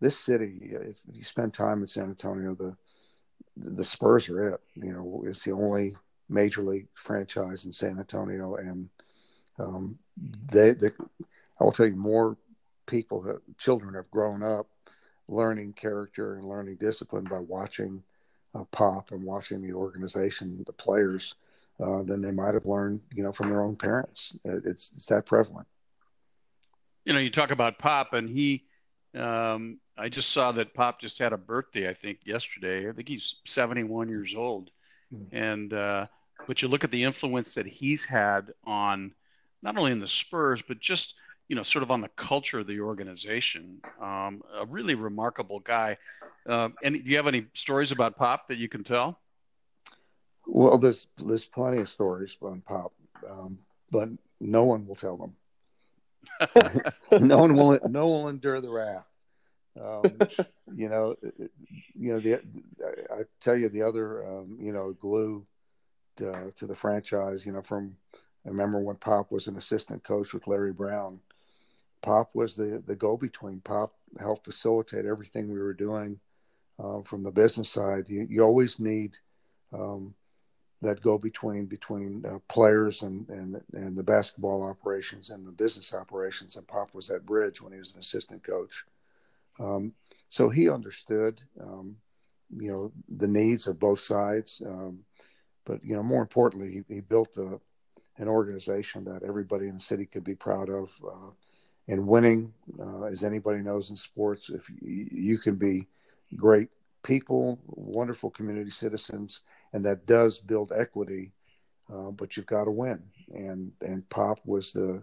[0.00, 2.76] this city, if you spend time in San Antonio, the
[3.56, 4.60] the Spurs are it.
[4.74, 5.96] You know, it's the only
[6.28, 8.88] major league franchise in San Antonio, and
[9.58, 10.90] um, they, they,
[11.60, 12.36] I will tell you, more
[12.90, 14.66] people that children have grown up
[15.28, 18.02] learning character and learning discipline by watching
[18.54, 21.36] uh, Pop and watching the organization, the players,
[21.80, 24.36] uh, than they might have learned, you know, from their own parents.
[24.44, 25.68] It's it's that prevalent.
[27.04, 28.66] You know, you talk about Pop, and he.
[29.14, 31.88] Um, I just saw that Pop just had a birthday.
[31.88, 32.88] I think yesterday.
[32.88, 34.70] I think he's 71 years old,
[35.14, 35.34] mm-hmm.
[35.34, 36.06] and uh,
[36.46, 39.12] but you look at the influence that he's had on
[39.62, 41.14] not only in the Spurs, but just
[41.50, 43.80] you know, sort of on the culture of the organization.
[44.00, 45.98] Um, a really remarkable guy.
[46.48, 49.18] Uh, and do you have any stories about Pop that you can tell?
[50.46, 52.92] Well, there's there's plenty of stories on Pop,
[53.28, 53.58] um,
[53.90, 54.10] but
[54.40, 55.34] no one will tell them.
[57.20, 59.06] no one will no one will endure the wrath.
[59.80, 60.04] Um,
[60.72, 61.16] you know,
[61.96, 62.34] you know the
[63.12, 65.44] I tell you the other um, you know glue
[66.18, 67.44] to, to, the franchise.
[67.44, 67.96] You know, from
[68.46, 71.18] I remember when Pop was an assistant coach with Larry Brown.
[72.02, 73.60] Pop was the the go between.
[73.60, 76.18] Pop helped facilitate everything we were doing
[76.82, 78.08] uh, from the business side.
[78.08, 79.16] You, you always need
[79.72, 80.14] um,
[80.82, 85.92] that go between between uh, players and, and and the basketball operations and the business
[85.92, 86.56] operations.
[86.56, 88.84] And Pop was that bridge when he was an assistant coach.
[89.58, 89.92] Um,
[90.28, 91.96] so he understood, um,
[92.56, 94.62] you know, the needs of both sides.
[94.64, 95.00] Um,
[95.66, 97.60] but you know, more importantly, he, he built a,
[98.16, 100.90] an organization that everybody in the city could be proud of.
[101.06, 101.30] Uh,
[101.90, 105.88] and winning, uh, as anybody knows in sports, if you, you can be
[106.36, 106.68] great
[107.02, 109.40] people, wonderful community citizens,
[109.72, 111.32] and that does build equity.
[111.92, 113.02] Uh, but you've got to win,
[113.34, 115.02] and and Pop was the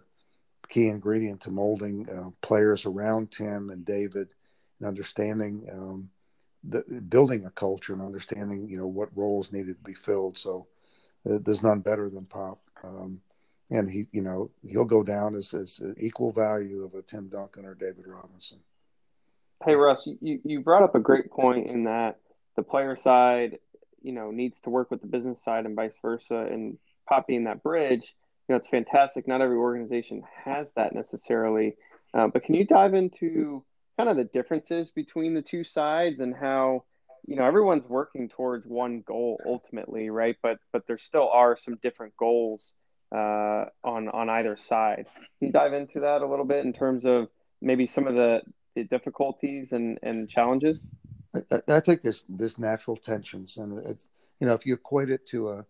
[0.69, 4.29] key ingredient to molding uh, players around Tim and David,
[4.79, 6.09] and understanding um,
[6.63, 10.37] the building a culture and understanding you know what roles needed to be filled.
[10.37, 10.67] So
[11.29, 12.59] uh, there's none better than Pop.
[12.81, 13.19] Um,
[13.69, 17.65] and he, you know, he'll go down as, as equal value of a Tim Duncan
[17.65, 18.59] or David Robinson.
[19.65, 22.19] Hey Russ, you, you brought up a great point in that
[22.55, 23.59] the player side,
[24.01, 26.47] you know, needs to work with the business side and vice versa.
[26.51, 26.77] And
[27.07, 28.13] Pop being that bridge,
[28.47, 29.27] you know, it's fantastic.
[29.27, 31.75] Not every organization has that necessarily.
[32.13, 33.63] Uh, but can you dive into
[33.97, 36.83] kind of the differences between the two sides and how,
[37.25, 40.37] you know, everyone's working towards one goal ultimately, right?
[40.41, 42.73] But but there still are some different goals
[43.11, 45.05] uh, on on either side.
[45.39, 47.29] Can you dive into that a little bit in terms of
[47.61, 48.41] maybe some of the,
[48.75, 50.85] the difficulties and, and challenges?
[51.33, 54.07] I, I think there's there's natural tensions, and it's
[54.39, 55.65] you know if you equate it to a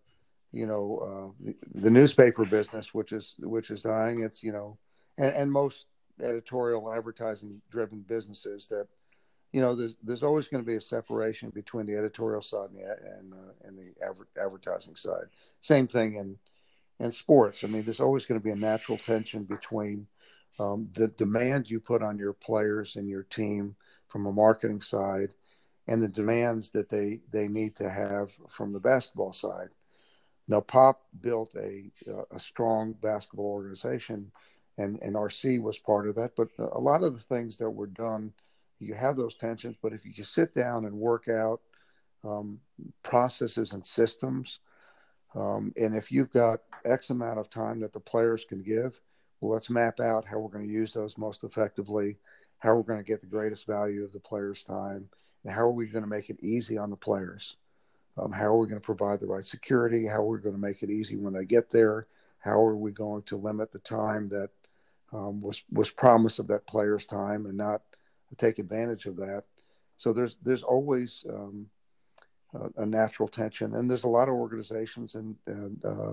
[0.52, 4.78] you know uh, the, the, newspaper business, which is which is dying, it's you know,
[5.16, 5.86] and, and most
[6.20, 8.86] editorial advertising driven businesses that
[9.52, 12.78] you know there's there's always going to be a separation between the editorial side and
[12.78, 15.26] the and, and the adver- advertising side.
[15.60, 16.36] Same thing in
[17.00, 17.64] and sports.
[17.64, 20.06] I mean, there's always going to be a natural tension between
[20.58, 23.76] um, the demand you put on your players and your team
[24.08, 25.30] from a marketing side
[25.86, 29.68] and the demands that they, they need to have from the basketball side.
[30.48, 31.90] Now, Pop built a,
[32.30, 34.32] a strong basketball organization,
[34.78, 36.32] and and RC was part of that.
[36.36, 38.32] But a lot of the things that were done,
[38.78, 39.76] you have those tensions.
[39.80, 41.60] But if you sit down and work out
[42.24, 42.60] um,
[43.02, 44.60] processes and systems,
[45.34, 49.00] um, and if you've got X amount of time that the players can give,
[49.40, 52.16] well, let's map out how we're going to use those most effectively,
[52.58, 55.08] how we're going to get the greatest value of the players' time,
[55.44, 57.56] and how are we going to make it easy on the players.
[58.16, 60.06] Um, how are we going to provide the right security?
[60.06, 62.06] How are we going to make it easy when they get there?
[62.40, 64.50] How are we going to limit the time that
[65.12, 67.82] um, was was promised of that player's time and not
[68.36, 69.44] take advantage of that?
[69.98, 71.66] So there's there's always um,
[72.76, 76.12] a, natural tension, and there's a lot of organizations and, and uh,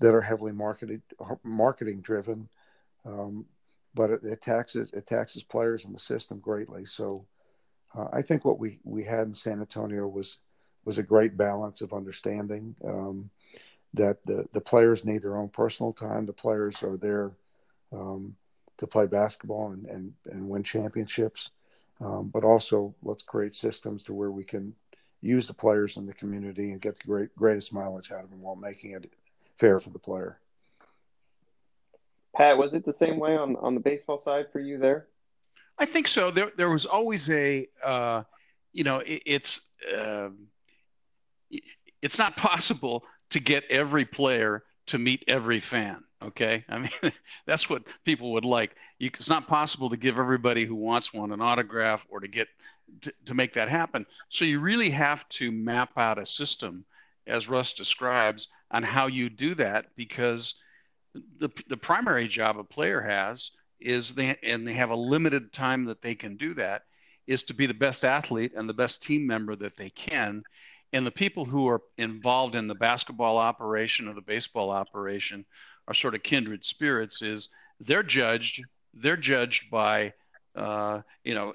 [0.00, 1.02] that are heavily marketed
[1.42, 2.48] marketing driven,
[3.06, 3.46] um,
[3.94, 6.84] but it, it, taxes it taxes players in the system greatly.
[6.84, 7.26] So
[7.96, 10.38] uh, I think what we we had in San Antonio was
[10.84, 13.30] was a great balance of understanding um,
[13.94, 16.26] that the, the players need their own personal time.
[16.26, 17.32] The players are there
[17.92, 18.34] um,
[18.78, 21.50] to play basketball and, and, and win championships.
[22.00, 24.74] Um, but also, let's create systems to where we can
[25.22, 28.42] use the players in the community and get the great, greatest mileage out of them
[28.42, 29.10] while making it
[29.56, 30.38] fair for the player.
[32.36, 35.06] Pat, was it the same way on, on the baseball side for you there?
[35.78, 36.30] I think so.
[36.30, 38.24] There, there was always a, uh,
[38.72, 39.60] you know, it, it's,
[39.96, 40.28] uh,
[42.00, 46.02] it's not possible to get every player to meet every fan.
[46.22, 46.90] Okay, I mean
[47.46, 48.76] that's what people would like.
[48.98, 52.48] You, it's not possible to give everybody who wants one an autograph or to get
[53.00, 54.06] to, make that happen.
[54.28, 56.84] So you really have to map out a system,
[57.26, 60.54] as Russ describes, on how you do that because
[61.38, 63.50] the the primary job a player has
[63.80, 66.84] is they and they have a limited time that they can do that
[67.26, 70.42] is to be the best athlete and the best team member that they can
[70.92, 75.44] and the people who are involved in the basketball operation or the baseball operation
[75.88, 77.48] are sort of kindred spirits is
[77.80, 78.62] they're judged
[78.94, 80.12] they're judged by
[80.54, 81.54] uh, you know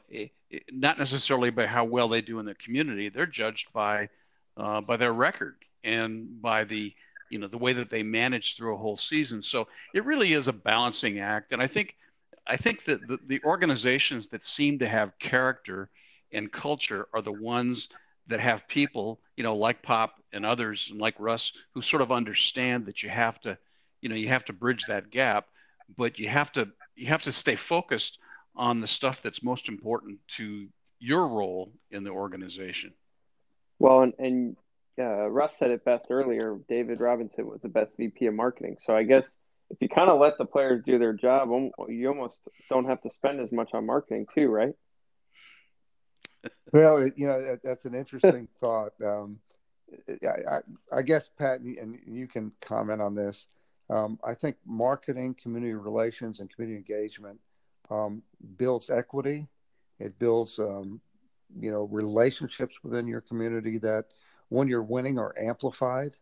[0.71, 4.07] not necessarily by how well they do in the community they're judged by
[4.57, 6.93] uh, by their record and by the
[7.29, 9.41] you know the way that they manage through a whole season.
[9.41, 11.51] So it really is a balancing act.
[11.51, 11.95] And i think
[12.45, 15.89] i think that the, the organizations that seem to have character
[16.31, 17.89] and culture are the ones
[18.27, 22.12] that have people, you know, like Pop and others, and like Russ, who sort of
[22.12, 23.57] understand that you have to,
[24.01, 25.47] you know, you have to bridge that gap,
[25.97, 28.19] but you have to you have to stay focused
[28.58, 30.67] on the stuff that's most important to
[31.00, 32.93] your role in the organization.
[33.80, 34.58] Well, and, and
[35.00, 36.58] uh, Russ said it best earlier.
[36.67, 38.78] David Robinson was the best VP of marketing.
[38.80, 39.38] So I guess
[39.70, 41.50] if you kind of let the players do their job,
[41.88, 44.74] you almost don't have to spend as much on marketing too, right?
[46.72, 48.93] well, you know that, that's an interesting thought.
[49.06, 49.39] Um,
[50.24, 50.60] I, I,
[50.91, 53.48] I, guess Pat, and you can comment on this.
[53.89, 57.39] Um, I think marketing, community relations, and community engagement
[57.89, 58.21] um,
[58.58, 59.47] builds equity.
[60.00, 61.02] It builds, um,
[61.60, 64.06] you know, relationships within your community that,
[64.50, 66.15] when you're winning, are amplified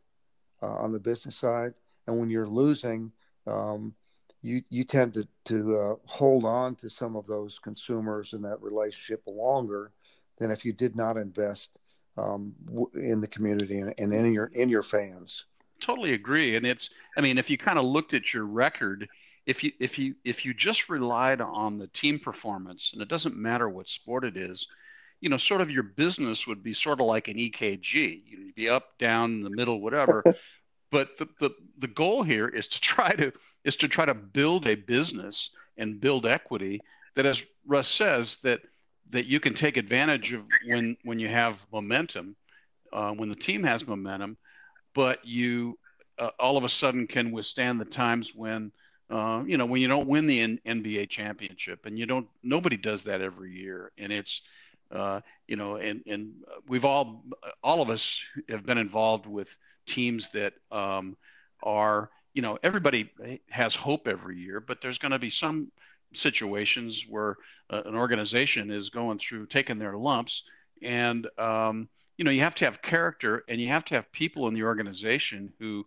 [0.63, 1.73] uh, on the business side,
[2.07, 3.11] and when you're losing,
[3.45, 3.93] um,
[4.41, 8.61] you you tend to to uh, hold on to some of those consumers in that
[8.61, 9.91] relationship longer
[10.37, 11.71] than if you did not invest
[12.17, 12.53] um,
[12.93, 15.45] in the community and, and in your in your fans.
[15.81, 19.07] Totally agree, and it's I mean if you kind of looked at your record,
[19.45, 23.37] if you if you if you just relied on the team performance, and it doesn't
[23.37, 24.67] matter what sport it is,
[25.21, 28.21] you know, sort of your business would be sort of like an EKG.
[28.25, 30.23] You'd be up, down, in the middle, whatever.
[30.91, 33.31] but the, the the goal here is to try to
[33.63, 36.81] is to try to build a business and build equity
[37.15, 38.61] that, as Russ says, that
[39.11, 42.35] that you can take advantage of when when you have momentum,
[42.91, 44.37] uh, when the team has momentum,
[44.93, 45.77] but you
[46.17, 48.71] uh, all of a sudden can withstand the times when
[49.09, 52.27] uh, you know when you don't win the N- NBA championship, and you don't.
[52.43, 54.41] Nobody does that every year, and it's
[54.91, 56.33] uh, you know, and and
[56.67, 57.23] we've all
[57.63, 61.15] all of us have been involved with teams that um,
[61.63, 63.09] are you know everybody
[63.49, 65.71] has hope every year, but there's going to be some
[66.13, 67.35] situations where
[67.69, 70.43] uh, an organization is going through taking their lumps
[70.81, 71.87] and um,
[72.17, 74.63] you know you have to have character and you have to have people in the
[74.63, 75.85] organization who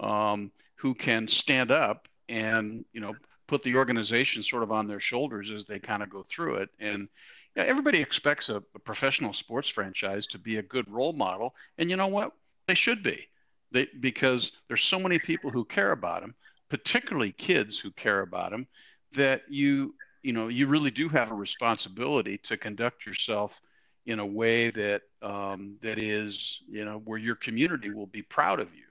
[0.00, 3.14] um, who can stand up and you know
[3.46, 6.68] put the organization sort of on their shoulders as they kind of go through it.
[6.80, 7.08] And
[7.54, 11.54] you know, everybody expects a, a, professional sports franchise to be a good role model
[11.78, 12.32] and you know what?
[12.66, 13.28] They should be.
[13.70, 16.34] They, because there's so many people who care about them
[16.68, 18.66] particularly kids who care about them
[19.14, 23.60] that you you know you really do have a responsibility to conduct yourself
[24.06, 28.60] in a way that um, that is you know where your community will be proud
[28.60, 28.82] of you.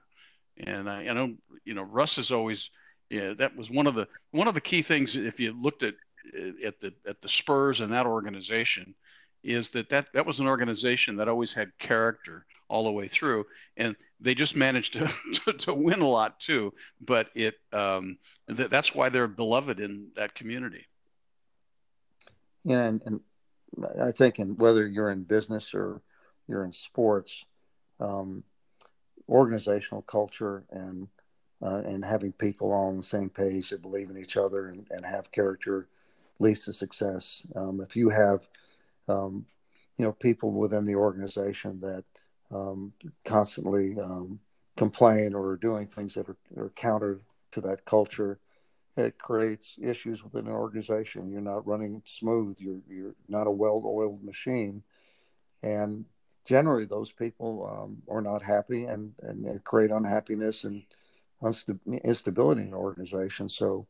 [0.66, 2.70] And I, I know you know Russ has always
[3.10, 5.16] yeah, that was one of the one of the key things.
[5.16, 5.94] If you looked at
[6.64, 8.94] at the at the Spurs and that organization,
[9.42, 13.46] is that that that was an organization that always had character all the way through,
[13.76, 15.10] and they just managed to
[15.44, 16.72] to, to win a lot too.
[17.00, 18.18] But it um,
[18.54, 20.86] th- that's why they're beloved in that community.
[22.64, 23.20] Yeah, and, and
[24.00, 26.02] I think, in whether you're in business or
[26.48, 27.44] you're in sports,
[28.00, 28.42] um,
[29.28, 31.08] organizational culture and
[31.62, 35.04] uh, and having people on the same page that believe in each other and, and
[35.04, 35.88] have character
[36.38, 37.42] leads to success.
[37.54, 38.46] Um, if you have,
[39.08, 39.46] um,
[39.96, 42.04] you know, people within the organization that
[42.50, 42.92] um,
[43.24, 44.38] constantly um,
[44.76, 47.20] complain or are doing things that are, are, counter
[47.52, 48.38] to that culture,
[48.96, 51.30] it creates issues within an organization.
[51.30, 52.56] You're not running smooth.
[52.60, 54.82] You're you're not a well-oiled machine,
[55.62, 56.04] and
[56.44, 60.82] generally those people um, are not happy and and create unhappiness and
[61.42, 63.48] instability in an organization.
[63.48, 63.86] So,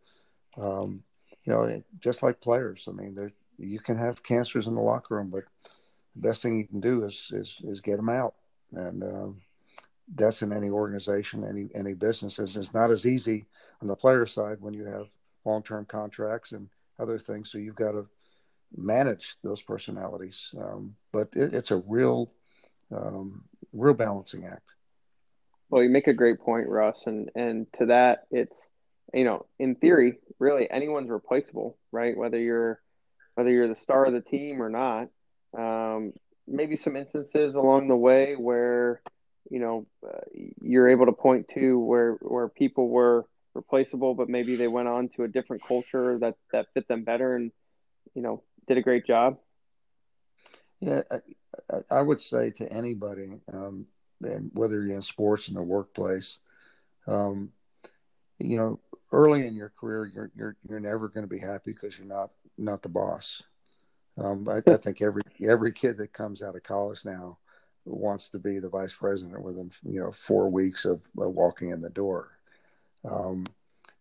[0.56, 1.02] um,
[1.44, 5.30] you know, just like players, I mean, you can have cancers in the locker room,
[5.30, 5.44] but
[6.14, 8.34] the best thing you can do is is, is get them out,
[8.72, 9.40] and um,
[10.14, 12.38] that's in any organization, any any business.
[12.38, 13.46] It's not as easy
[13.82, 15.06] on the player side when you have
[15.44, 17.50] long term contracts and other things.
[17.50, 18.06] So you've got to
[18.76, 22.32] manage those personalities, um, but it, it's a real
[22.94, 24.70] um, real balancing act.
[25.68, 28.56] Well, you make a great point, Russ, and and to that, it's
[29.12, 32.16] you know, in theory, really anyone's replaceable, right?
[32.16, 32.80] Whether you're
[33.34, 35.08] whether you're the star of the team or not.
[35.56, 36.12] Um,
[36.46, 39.00] maybe some instances along the way where
[39.50, 40.20] you know uh,
[40.60, 45.08] you're able to point to where where people were replaceable, but maybe they went on
[45.16, 47.52] to a different culture that that fit them better, and
[48.14, 49.38] you know did a great job.
[50.80, 53.86] Yeah, I, I would say to anybody, um,
[54.22, 56.40] and whether you're in sports in the workplace,
[57.06, 57.50] um,
[58.38, 58.80] you know,
[59.12, 62.30] early in your career, you're you're you're never going to be happy because you're not
[62.58, 63.42] not the boss.
[64.18, 67.38] Um, I, I, think every every kid that comes out of college now
[67.84, 71.80] wants to be the vice president within you know four weeks of, of walking in
[71.80, 72.38] the door.
[73.08, 73.44] Um,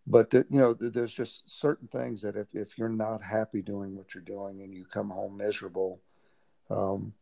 [0.07, 3.95] but the, you know, there's just certain things that if if you're not happy doing
[3.95, 5.99] what you're doing and you come home miserable,
[6.69, 7.13] um,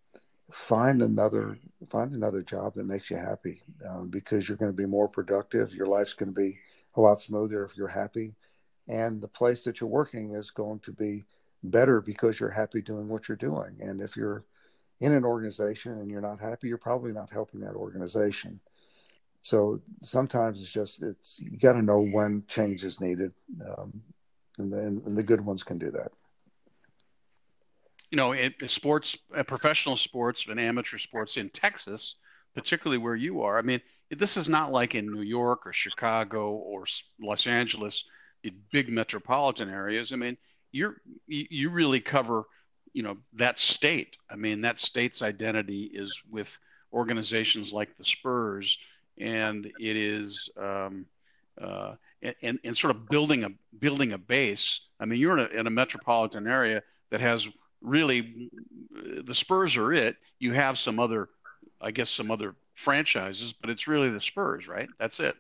[0.52, 1.58] find another
[1.90, 5.74] find another job that makes you happy um, because you're going to be more productive
[5.74, 6.58] your life's going to be
[6.96, 8.34] a lot smoother if you're happy
[8.88, 11.24] and the place that you're working is going to be
[11.64, 14.44] better because you're happy doing what you're doing and if you're
[15.04, 18.60] in an organization and you're not happy you're probably not helping that organization.
[19.42, 23.34] So sometimes it's just it's you got to know when change is needed
[23.70, 24.02] um,
[24.58, 26.12] and, the, and the good ones can do that
[28.14, 28.36] you know,
[28.68, 32.14] sports, uh, professional sports and amateur sports in Texas,
[32.54, 33.58] particularly where you are.
[33.58, 36.86] I mean, this is not like in New York or Chicago or
[37.20, 38.04] Los Angeles,
[38.72, 40.14] big metropolitan areas.
[40.14, 40.38] I mean,
[40.72, 42.44] you're you really cover,
[42.94, 44.16] you know, that state.
[44.30, 46.56] I mean, that state's identity is with
[46.94, 48.78] organizations like the Spurs,
[49.18, 50.50] and it is.
[50.56, 51.08] Um,
[51.60, 51.94] uh,
[52.42, 54.80] and, and sort of building a building a base.
[55.00, 57.48] I mean, you're in a, in a metropolitan area that has
[57.84, 58.50] really
[59.26, 60.16] the Spurs are it.
[60.40, 61.30] You have some other,
[61.82, 64.88] I guess, some other franchises, but it's really the Spurs, right?
[65.00, 65.36] That's it.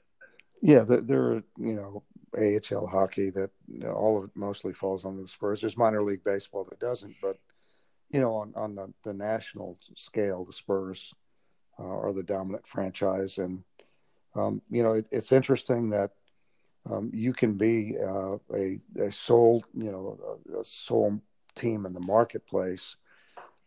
[0.61, 2.03] Yeah, there are you know
[2.37, 5.61] AHL hockey that you know, all of it mostly falls under the Spurs.
[5.61, 7.37] There's minor league baseball that doesn't, but
[8.11, 11.13] you know on on the, the national scale, the Spurs
[11.79, 13.63] uh, are the dominant franchise, and
[14.35, 16.11] um, you know it, it's interesting that.
[16.91, 21.17] Um, you can be uh, a, a sole, you know, a, a sole
[21.55, 22.95] team in the marketplace.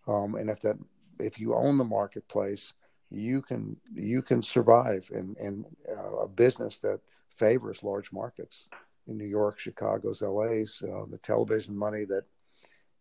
[0.07, 0.77] Um, and if that
[1.18, 2.72] if you own the marketplace,
[3.11, 7.01] you can you can survive in in uh, a business that
[7.37, 8.66] favors large markets
[9.07, 10.83] in New York, Chicago's, LA's.
[10.83, 12.25] Uh, the television money that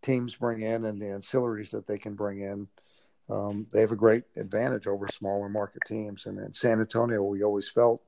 [0.02, 2.68] teams bring in and the ancillaries that they can bring in,
[3.30, 6.26] um, they have a great advantage over smaller market teams.
[6.28, 8.02] And in San Antonio, we always felt,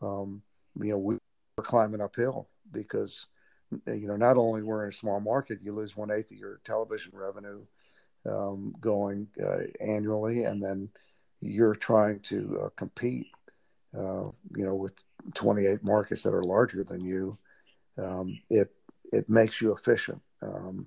[0.00, 0.42] um,
[0.80, 1.16] you know, we
[1.56, 3.26] were climbing uphill because
[3.86, 6.60] you know, not only we're in a small market, you lose one eighth of your
[6.64, 7.60] television revenue
[8.26, 10.88] um, going uh, annually, and then
[11.40, 13.26] you're trying to uh, compete,
[13.96, 14.24] uh,
[14.56, 14.92] you know, with
[15.34, 17.36] 28 markets that are larger than you.
[17.96, 18.72] Um, it
[19.12, 20.86] it makes you efficient, um,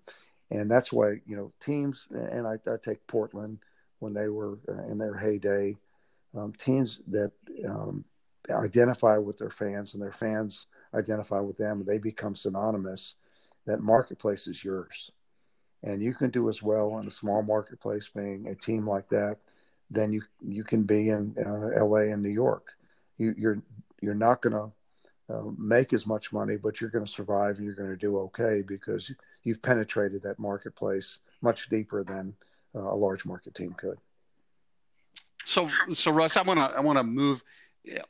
[0.50, 2.08] and that's why you know teams.
[2.10, 3.60] And I, I take Portland
[4.00, 5.76] when they were uh, in their heyday,
[6.36, 7.32] um, teams that
[7.68, 8.06] um,
[8.50, 13.16] identify with their fans and their fans identify with them they become synonymous,
[13.66, 15.12] that marketplace is yours.
[15.84, 19.38] And you can do as well in a small marketplace being a team like that
[19.89, 22.74] than you you can be in uh, LA and New York.
[23.18, 23.62] You, you're
[24.02, 24.72] you're not going to
[25.34, 28.18] uh, make as much money, but you're going to survive and you're going to do
[28.18, 29.12] okay because
[29.44, 32.34] you've penetrated that marketplace much deeper than
[32.76, 33.98] uh, a large market team could.
[35.46, 37.44] So, so Russ, I want to I want to move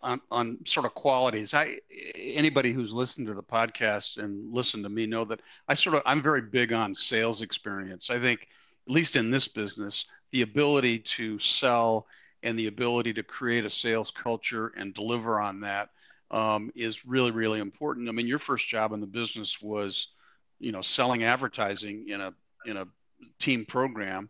[0.02, 1.54] on on sort of qualities.
[1.54, 1.78] I
[2.16, 6.02] anybody who's listened to the podcast and listened to me know that I sort of
[6.06, 8.10] I'm very big on sales experience.
[8.10, 8.48] I think
[8.88, 12.08] at least in this business, the ability to sell
[12.44, 15.90] and the ability to create a sales culture and deliver on that
[16.32, 18.10] um, is really really important.
[18.10, 20.08] I mean, your first job in the business was,
[20.60, 22.34] you know, selling advertising in a
[22.66, 22.88] in a
[23.40, 24.30] team program,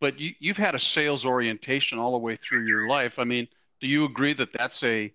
[0.00, 3.18] but you, you've had a sales orientation all the way through your life.
[3.18, 3.46] I mean
[3.80, 5.12] do you agree that that's a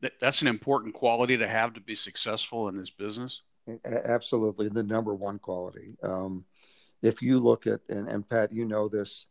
[0.00, 3.42] that, that's an important quality to have to be successful in this business?
[3.84, 5.96] Absolutely, the number one quality.
[6.02, 6.44] Um,
[7.02, 9.26] if you look at and, and, Pat, you know this,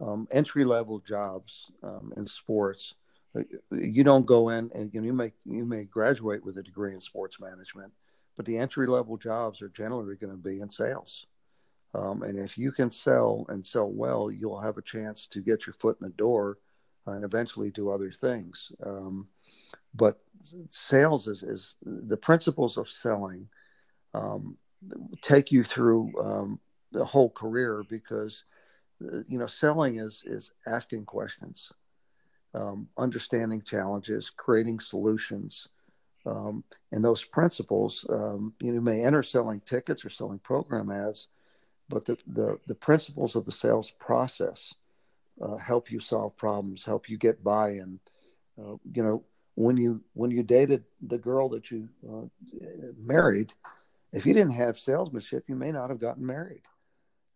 [0.00, 2.94] um, entry level jobs um, in sports,
[3.36, 3.42] uh,
[3.72, 6.94] you don't go in and you, know, you may you may graduate with a degree
[6.94, 7.92] in sports management,
[8.36, 11.26] but the entry level jobs are generally going to be in sales.
[11.92, 15.66] Um, and if you can sell and sell well, you'll have a chance to get
[15.66, 16.58] your foot in the door
[17.06, 18.72] and eventually do other things.
[18.84, 19.28] Um,
[19.94, 20.20] but
[20.68, 23.48] sales is, is, the principles of selling
[24.14, 24.56] um,
[25.20, 26.60] take you through um,
[26.92, 28.44] the whole career because
[29.04, 31.70] uh, you know selling is is asking questions,
[32.54, 35.68] um, understanding challenges, creating solutions.
[36.26, 41.28] Um, and those principles, um, you know, may enter selling tickets or selling program ads,
[41.88, 44.74] but the, the, the principles of the sales process
[45.40, 47.70] uh, help you solve problems, help you get by.
[47.70, 48.00] And
[48.58, 49.24] uh, you know,
[49.54, 52.26] when you when you dated the girl that you uh,
[52.98, 53.52] married,
[54.12, 56.62] if you didn't have salesmanship, you may not have gotten married.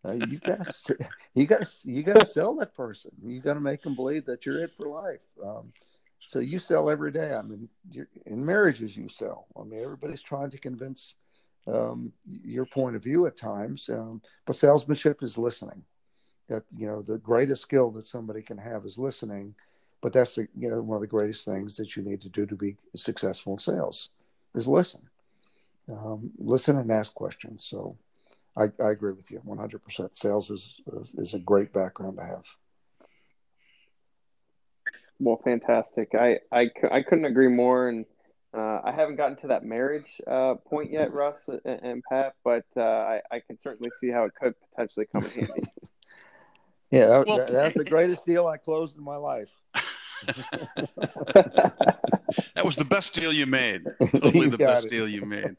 [0.06, 0.96] Uh, you got to
[1.34, 3.10] you got to you got to sell that person.
[3.24, 5.20] You got to make them believe that you're it for life.
[5.42, 5.72] Um,
[6.26, 7.34] so you sell every day.
[7.34, 7.68] I mean,
[8.26, 9.46] in marriages, you sell.
[9.58, 11.16] I mean, everybody's trying to convince
[11.66, 15.82] um, your point of view at times, um, but salesmanship is listening
[16.48, 19.54] that you know the greatest skill that somebody can have is listening
[20.04, 22.44] but that's the, you know one of the greatest things that you need to do
[22.44, 24.10] to be successful in sales
[24.54, 25.00] is listen.
[25.90, 27.64] Um, listen and ask questions.
[27.64, 27.96] So
[28.54, 32.44] I, I agree with you 100% sales is, is, is a great background to have.
[35.18, 36.10] Well fantastic.
[36.14, 37.88] I i, I couldn't agree more.
[37.88, 38.04] And
[38.52, 42.66] uh, I haven't gotten to that marriage uh, point yet, Russ and, and Pat, but
[42.76, 45.62] uh, I, I, can certainly see how it could potentially come in handy.
[46.90, 49.48] Yeah, that, well, that, that's the greatest deal I closed in my life.
[52.54, 53.84] that was the best deal you made.
[54.00, 54.90] Totally the best it.
[54.90, 55.56] deal you made.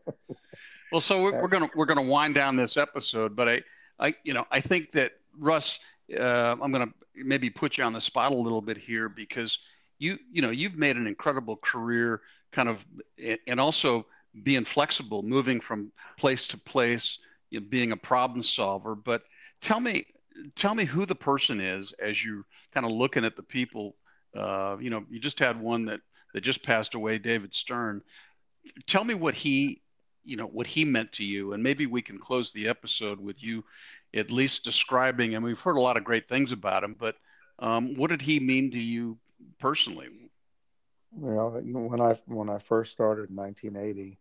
[0.91, 3.61] Well, so we're, we're, gonna we're gonna wind down this episode, but I
[3.99, 5.79] I you know I think that Russ,
[6.17, 9.59] uh, I'm gonna maybe put you on the spot a little bit here because
[9.99, 12.21] you you know you've made an incredible career,
[12.51, 12.85] kind of,
[13.47, 14.05] and also
[14.43, 17.19] being flexible, moving from place to place,
[17.49, 18.95] you know, being a problem solver.
[18.95, 19.23] But
[19.61, 20.05] tell me
[20.55, 23.95] tell me who the person is as you're kind of looking at the people.
[24.35, 26.01] Uh, you know, you just had one that
[26.33, 28.01] that just passed away, David Stern.
[28.87, 29.81] Tell me what he,
[30.23, 33.41] you know, what he meant to you, and maybe we can close the episode with
[33.41, 33.63] you
[34.13, 35.35] at least describing.
[35.35, 37.15] And we've heard a lot of great things about him, but
[37.59, 39.17] um, what did he mean to you
[39.59, 40.07] personally?
[41.11, 44.17] Well, when I when I first started in 1980,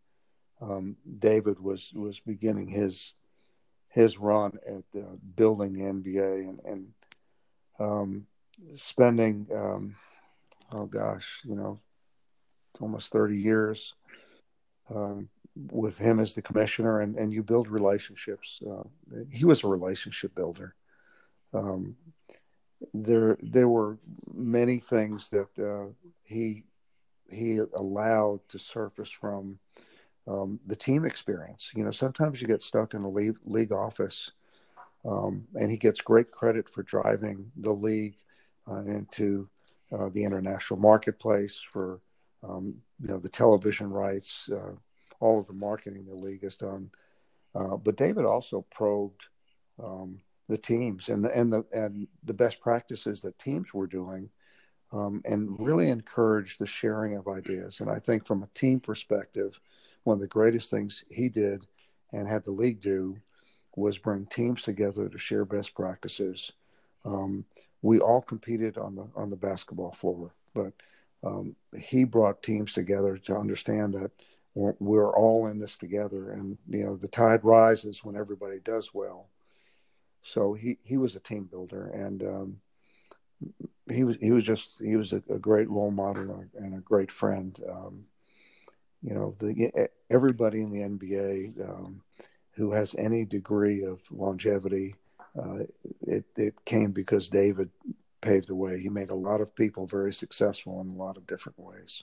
[0.60, 3.14] um, David was was beginning his
[3.95, 6.88] his run at uh, building the NBA and, and
[7.78, 8.26] um,
[8.74, 9.95] spending, um,
[10.72, 11.78] oh gosh, you know,
[12.80, 13.95] almost 30 years
[14.92, 15.28] um,
[15.70, 18.59] with him as the commissioner, and, and you build relationships.
[18.68, 18.82] Uh,
[19.30, 20.74] he was a relationship builder.
[21.53, 21.95] Um,
[22.92, 23.99] there, there were
[24.34, 25.92] many things that uh,
[26.24, 26.64] he
[27.30, 29.59] he allowed to surface from
[30.26, 31.70] um, the team experience.
[31.74, 34.32] You know, sometimes you get stuck in a league, league office,
[35.04, 38.16] um, and he gets great credit for driving the league
[38.68, 39.48] uh, into
[39.92, 42.00] uh, the international marketplace for
[42.42, 44.72] um, you know the television rights, uh,
[45.20, 46.90] all of the marketing the league has done.
[47.54, 49.26] Uh, but David also probed
[49.82, 54.30] um, the teams and the and the and the best practices that teams were doing.
[54.92, 57.80] Um, and really encouraged the sharing of ideas.
[57.80, 59.58] And I think from a team perspective,
[60.05, 61.66] one of the greatest things he did
[62.12, 63.16] and had the league do
[63.76, 66.52] was bring teams together to share best practices.
[67.05, 67.44] Um,
[67.82, 70.72] we all competed on the on the basketball floor, but
[71.24, 74.11] um, he brought teams together to understand that
[74.55, 78.94] we're, we're, all in this together, and you know the tide rises when everybody does
[78.94, 79.28] well.
[80.22, 82.61] So he he was a team builder, and um,
[83.90, 87.11] he was he was just he was a, a great role model and a great
[87.11, 87.59] friend.
[87.68, 88.05] Um,
[89.05, 92.00] you know, the everybody in the NBA um,
[92.52, 94.94] who has any degree of longevity,
[95.38, 95.64] uh,
[96.07, 97.68] it it came because David
[98.22, 98.80] paved the way.
[98.80, 102.02] He made a lot of people very successful in a lot of different ways.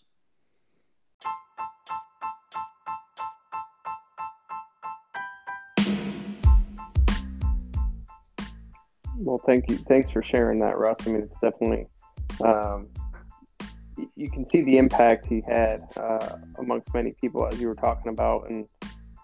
[9.17, 9.77] Well, thank you.
[9.77, 10.97] Thanks for sharing that, Russ.
[11.05, 11.87] I mean, it's definitely
[12.43, 12.89] um,
[14.15, 18.11] you can see the impact he had uh, amongst many people, as you were talking
[18.11, 18.67] about, and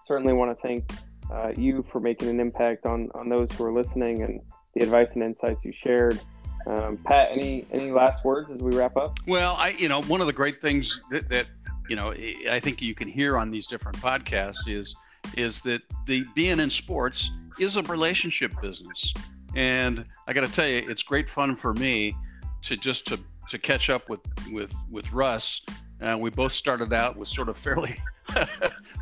[0.06, 0.90] certainly want to thank
[1.30, 4.40] uh, you for making an impact on on those who are listening and
[4.74, 6.20] the advice and insights you shared.
[6.66, 9.18] Um, Pat, any any last words as we wrap up?
[9.26, 11.46] Well, I you know one of the great things that, that
[11.88, 12.12] you know
[12.50, 14.94] I think you can hear on these different podcasts is
[15.36, 19.12] is that the being in sports is a relationship business,
[19.54, 22.14] and I got to tell you, it's great fun for me
[22.62, 24.20] to just to to catch up with
[24.50, 25.62] with with Russ.
[26.00, 28.00] Uh, we both started out with sort of fairly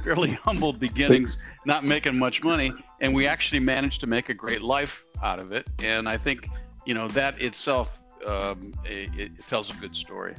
[0.04, 4.62] fairly humble beginnings, not making much money, and we actually managed to make a great
[4.62, 5.66] life out of it.
[5.82, 6.48] And I think
[6.84, 7.88] you know that itself
[8.26, 10.34] um, it, it tells a good story.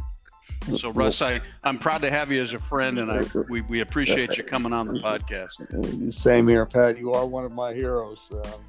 [0.76, 3.82] So Russ, I, I'm proud to have you as a friend, and I we, we
[3.82, 6.12] appreciate you coming on the podcast.
[6.12, 6.98] Same here, Pat.
[6.98, 8.20] You are one of my heroes.
[8.32, 8.62] Um,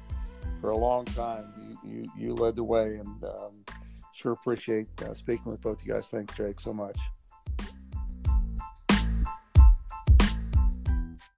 [0.61, 3.51] for a long time, you, you, you led the way, and um,
[4.19, 6.07] sure appreciate uh, speaking with both you guys.
[6.07, 6.97] Thanks, Jake, so much.